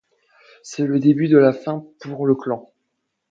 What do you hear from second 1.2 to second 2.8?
de la fin pour le clan.